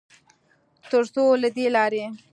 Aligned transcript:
ترڅوله 0.89 1.49
دې 1.55 1.65
لارې 1.75 2.05